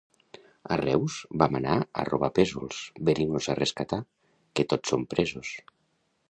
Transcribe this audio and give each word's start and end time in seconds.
A 0.75 0.77
Reus 0.79 1.17
vam 1.43 1.57
anar 1.59 1.75
a 1.79 2.05
robar 2.09 2.29
pèsols; 2.39 2.79
veniu-nos 3.11 3.51
a 3.53 3.57
rescatar, 3.61 4.01
que 4.57 4.67
tots 4.75 4.95
som 4.95 5.07
presos. 5.15 5.55